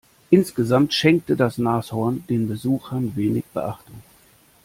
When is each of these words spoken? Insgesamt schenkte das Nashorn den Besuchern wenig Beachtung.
Insgesamt 0.31 0.95
schenkte 0.95 1.35
das 1.35 1.59
Nashorn 1.59 2.23
den 2.27 2.47
Besuchern 2.47 3.15
wenig 3.15 3.45
Beachtung. 3.53 4.01